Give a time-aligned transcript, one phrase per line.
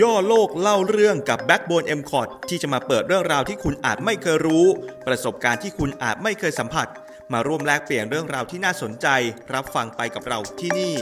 [0.00, 4.66] ย่อโลกเล่าเรื่องกับ Backbone m c o t ที่จะมาเปิดเรื่องราวที่คุณอาจไม่เคยรู้
[5.06, 6.88] ประสบการณ์ที่คุณอาจไม่เคยสัมผัส
[7.32, 9.06] มาร่วมแลกเปลี่ยนเรื่องราวที่น่าสนใจ
[9.54, 10.94] รับฟังไปกับเราที่นี่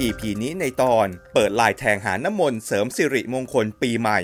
[0.00, 4.20] EP นี้ในตอนเปิดลายแทงหาน้ำมนต์เสริมสิริมงคลปีใหม่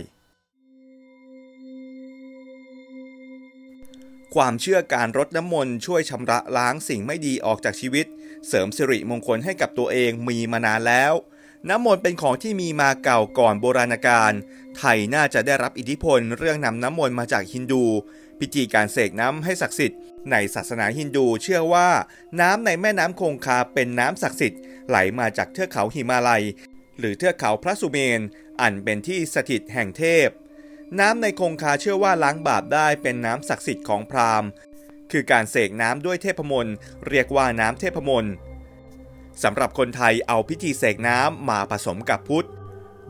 [4.34, 8.06] ความเชื่อการรดน้ำมนต์ช่วยชำระล้างสิ่งไม่ดีออกจากชีวิต
[8.48, 11.14] เสริมสิริมงคลให้กับตัวเองมีมานานแล้ว
[11.68, 14.32] น้ำมนต์เป็นของที่มีมาเก่าก่อนโบราณกาล
[14.78, 17.84] ไทยน่าจะได้รับอิทธิพลเรื่องนำน้ำมนต์มาจากฮินดู
[18.40, 20.00] พิธีการเสกน้ำให้ศักดิ์สิทธิ์
[20.30, 21.88] ในศาสนาฮินดูเชื่อว่า
[22.40, 26.44] น้ำในแม่น้ำคงคาเป็นน้ำศักดิ์สิทธิ์ไหลมาจากเทือกเขาหิมาลัย
[26.98, 28.20] หรือเทือกเขาพระสุเมน
[28.60, 30.28] อันเป็นที่สถิตแห่งเทพ
[31.00, 34.48] น้ำในคงคาเชื่อว่าล้างบาปได้เป็นน้ำศักดิ์สิทธิ์ของพราหมณ์
[35.12, 36.74] คือการเสกน้ำด้วยเทพมนต์
[37.08, 38.32] เรียกว่าน้ำเทพมนต์
[39.42, 42.46] สำหรับคนไทยเอาพิธีเสกน้ำมาผสมกับพุทธ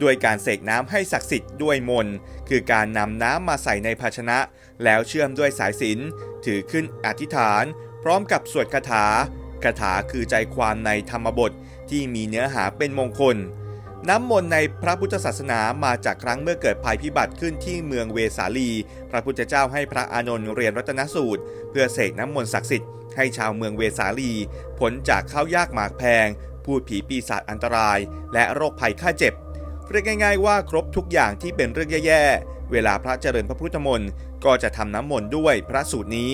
[0.03, 2.07] ด้วยการเสกน้ำให้ศักดิ์สิทธิ์ด้วยมน
[2.49, 4.39] คือการนำน้ำมาใส่ในภาชนะ
[4.85, 7.65] แล้วเชื่อมด้วยสายสิญจนถือขึ้นอธิษฐาน
[8.03, 9.07] พร้อมกับสวดคาถา
[9.65, 11.53] คาถาคือใจความในธรรมบท
[11.91, 13.37] ที่มีเนื้อหาเป็นมงคล
[14.09, 18.71] น้ำมนต์ในพระพุทธศาสนามาจากครั้งเมื่อเกิดภัยพิบัติขึ้นที่เมืองเวสาลี
[19.11, 24.33] พระพุทธเจ้าให้พระอานนท์เรียนรัตนสูตร เพื่อเสกน้ำมนต์ศักดิ์สิทธิ์ให้ชาวเมืองเวสาลี
[24.79, 26.27] พ้นจากข้าวยากหมากแพง
[26.65, 27.99] พูดผีปีศาจอันตราย
[28.35, 29.35] และโรคภัยค่าเจ็บ
[29.91, 34.11] เรียกง่าย ๆ ว่าครบทุกอย่างที่เป็นเรื่องแย่ๆ เวลาพระเจริญพระพุทธมนต์
[34.45, 36.33] ก็จะทำน้ำมนต์ด้วยพระสูตรนี้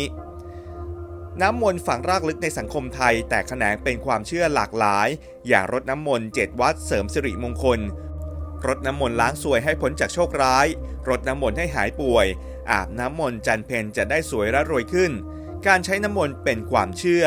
[1.43, 5.09] น้ำมนต์ฝังรากลึกในสังคมไทย แต่แขนงเป็นความเชื่อหลากหลาย
[5.49, 7.81] อย่างรดน้ำมนต์เจ็ดวัดเสริมสิริมงคล
[8.67, 10.67] รดน้ำมนต์ล้างสวยให้พ้นจากโชคร้าย
[11.09, 12.27] รดน้ำมนต์ให้หายป่วย
[12.71, 15.13] อาบน้ำมนต์จันเพนจะได้สวยและรวยขึ้น
[15.67, 17.25] การใช้น้ำมนต์เป็นความเชื่อ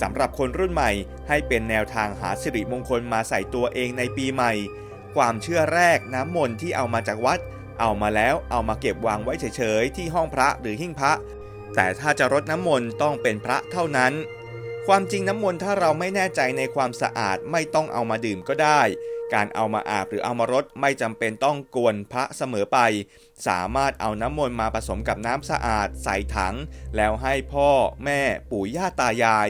[0.00, 0.90] สำหรับคนรุ่นใหม่
[1.28, 4.52] ให้เป็นแนวทางหาสิริมงคลมาใส่ตัวเองในปีใหม่
[5.16, 7.38] ความเชื่อแรกน้ำมนต์ที่เอามาจากวัด
[7.80, 11.12] เอามาแล้วเอามาเก็บวางไว้เฉยๆ ที่ห้องพระหรือหิ้งพระ
[11.74, 14.12] แต่ถ้าจะรดน้ำมนต์ต้องเป็นพระเท่านั้น
[14.86, 18.82] ความจริงน้ำมนต์ถ้าเราไม่แน่ใจในความสะอาดไม่ต้องเอามาดื่มก็ได้
[19.34, 22.78] การเอามาอาบหรือเอามารดไม่จำเป็นต้องกวนพระเสมอไป
[23.46, 26.54] สามารถเอาน้ำมนต์มาผสมกับน้ำสะอาดใส่ถัง
[26.96, 27.70] แล้วให้พ่อ
[28.04, 28.20] แม่
[28.50, 29.48] ปู่ย่าตายาย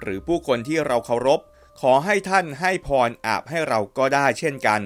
[0.00, 1.40] หรือผู้คนที่เราเคารพ
[1.80, 4.80] ขอให้ท่านให้พรอาบให้เราก็ได้เช่นกัน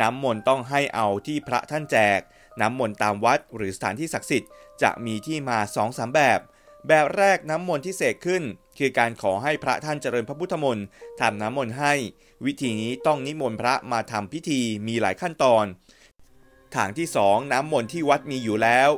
[0.00, 2.20] น้ำมนต์ต้องให้เอาที่พระท่านแจก
[2.60, 4.50] น้ำมนต์ตามวัดหรือสถานที่ศักดิ์สิทธิ์
[4.82, 6.40] จะมีที่มา2อสแบบ
[6.88, 8.42] แบบแรกน้ำมนต์ที่เสกขึ้น
[8.78, 10.84] คือการขอให้พระท่านเจริญพระพุทธมนต์
[11.20, 11.94] ทำน้ำมนต์ให้
[12.44, 15.64] วิธีนี้ต้องนิมนต์พระมาทำพิธีมีหลายขั้นตอน
[16.76, 18.90] ทางที่ 2 น้ำมนต์ที่วัดมีอยู่แล้ว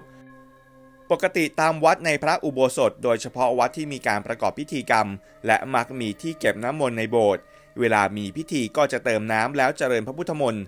[1.11, 5.07] ปกติตามวัดในพระอุโบสถ โดยเฉพาะวัดที่มีการประกอบพิธีกรรม
[5.47, 7.43] และมักมีที่เก็บน้ำมนต์ในโบสถ์
[7.81, 10.63] เวลามีพิธีก็จะเติมน้ำแล้วเจริญพระพุทธมนต์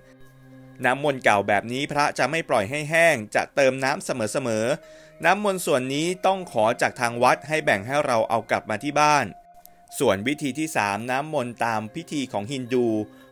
[0.84, 9.26] น้ำมนต์เก่าแบบนี้พระจะไม่ปล่อยให้แห้ง จะเติมน้ำเสมอๆ น้ำมนต์ส่วนนี้ต้องขอจากทางวัดให้แบ่งให้เราเอากลับมาที่บ้าน
[9.98, 12.86] ส่วนวิธีที่ 3 น้ำมนต์ตามพิธีของฮินดู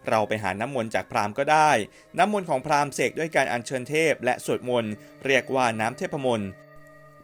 [0.08, 1.70] เราไปหาน้ำมนต์จากพราหมณ์ก็ได้
[2.18, 4.92] น้ำมนต์ของพราหมณ์เสกด้วยการอัญเชิญเทพ และสวดมนต์
[5.26, 6.48] เรียกว่าน้ำเทพมนต์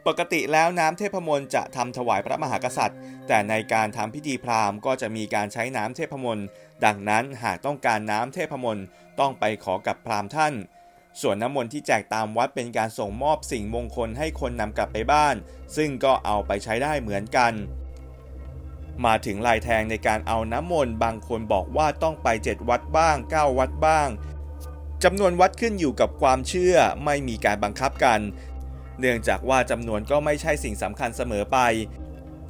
[0.06, 6.47] ปกติแล้วน้ำเทพมนต์จะทำถวายพระมหากษัตริย์ แต่ในการทำพิธีพราหมณ์ก็จะมีการใช้น้ำเทพมนต์
[6.84, 8.84] ดังนั้นหากต้องการน้ำเทพมนต์
[9.21, 10.55] ต้องไปขอกับพราหมณ์ท่าน
[11.21, 15.34] ส่วนน้ำมนต์ที่แจกตามวัดเป็นการส่งมอบสิ่งมงคลให้คนนำกลับไปบ้าน
[15.77, 17.53] ซึ่งก็เอาไปใช้ได้เหมือนกัน
[19.05, 24.09] มาถึงลายแทงในการเอาน้ำมนต์บางคนบอกว่าต้องไป 7 วัดบ้าง 9 วัดบ้าง
[25.05, 28.21] จำนวนวัดขึ้นอยู่กับความเชื่อไม่มีการบังคับกัน
[29.00, 31.59] เนื่องจากว่าจำนวนก็ไม่ใช่สิ่งสำคัญเสมอไป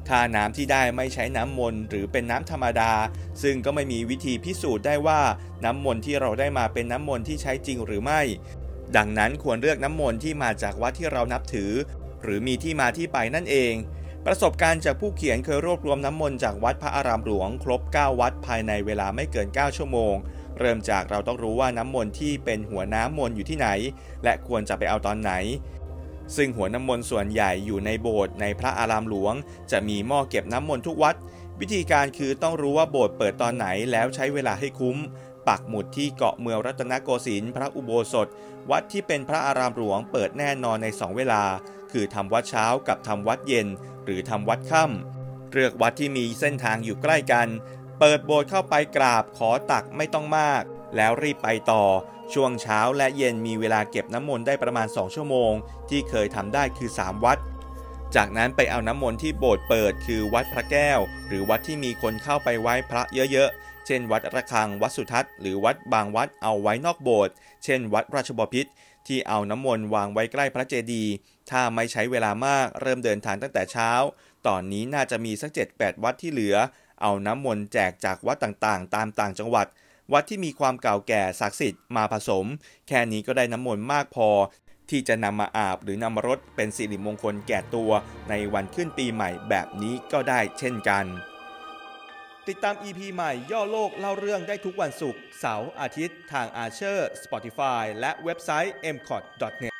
[0.07, 2.93] ถ้าน้ำที่ได้ไม่ใช้น้ำมนต์หรือเป็นน้ำธรรมดา
[3.43, 5.21] ซึ่งก็ไม่มีวิธีพิสูจน์ได้ว่า
[5.65, 8.21] น้ำมนต์ที่เราได้มาเป็นน้ำมนต์ที่ใช้จริงหรือไม่
[8.97, 11.71] ดังนั้นควรเลือกน้ำมนต์ที่มาจากวัดที่เรานับถือ
[12.23, 13.73] หรือมีที่มาที่ไปนั่นเอง
[14.25, 20.15] ประสบการณ์จากผู้เขียนเคยรวบรวมน้ำมนต์จากวัดพระอารามหลวง ครบ 9 วัดภายในเวลาไม่เกิน 9 ชั่วโมง
[20.59, 23.67] เริ่มจากเราต้องรู้ว่าน้ำมนต์ที่เป็นหัวน้ำมนต์อยู่ที่ไหน
[24.23, 25.31] และควรจะไปเอาตอนไหน
[26.35, 29.33] ซึ่งหัวน้ำมนต์ส่วนใหญ่อยู่ในโบสถ์ในพระอารามหลวง
[29.71, 31.15] จะมีหม้อเก็บน้ำมนต์ทุกวัด
[31.59, 34.97] วิธีการคือต้องรู้ว่าโบสถ์เปิดตอนไหนแล้วใช้เวลาให้คุ้ม
[35.47, 38.27] ปักหมุดที่เกาะเมืองรัตนโกสินทร์พระอุโบสถ
[38.71, 41.43] วัดที่เป็นพระอารามหลวงเปิดแน่นอนในสองเวลา
[41.91, 43.67] คือทำวัดเช้ากับทำวัดเย็น
[44.05, 47.47] หรือทำวัดค่ำเลือกวัดที่มีเส้นทางอยู่ใกล้กัน
[47.99, 50.63] เปิดโบสถ์เข้าไปกราบขอตักไม่ต้องมาก
[50.95, 51.83] แล้วรีบไปต่อ
[52.33, 55.53] ช่วงเช้าและเย็นมีเวลาเก็บน้ำมนต์ได้ประมาณ 2 ชั่วโมง
[55.89, 57.37] ที่เคยทำได้คือ 3 วัด
[58.15, 67.33] จากนั้นไปเอาน้ำมนต์ที่โบสถ์เปิดคือวัดพระแก้ว หรือวัดที่มีคนเข้าไปไหว้พระเยอะๆ เช่น วัดระฆัง วัดสุทัศน์ หรือวัดบางวัดเอาไว้นอกโบสถ์
[67.63, 68.71] เช่น วัดราชบพิตร
[69.07, 71.13] ที่เอาน้ำมนต์วางไว้ใกล้พระเจดีย์
[71.49, 73.91] ถ้าไม่ใช้เวลามากเริ่มเดินทางตั้งแต่เช้า
[74.47, 76.55] ตอนนี้น่าจะมีสัก 7-8 วัดที่เหลือ
[77.01, 79.67] เอาน้ำมนต์แจกจากวัดต่างๆ ตามต่างจังหวัด
[80.13, 82.45] วัดที่มีความเก่าแก่ศักดิ์สิทธิ์มาผสม
[82.87, 84.29] แค่นี้ก็ได้น้ำมนต์มากพอ
[84.89, 87.91] ที่จะนำมาอาบหรือนำมารดเป็นสิริมงคลแก่ตัว
[88.29, 91.05] ในวันขึ้นปีใหม่แบบนี้ก็ได้เช่นกัน
[92.47, 99.23] ติดตาม EP ใหม่ย่อโลกเล่าเรื่องได้ทุกวันศุกร์เสาร์อาทิตย์ทางอาเชอร์ Spotify และเว็บไซต์ m c o t
[99.63, 99.70] n e t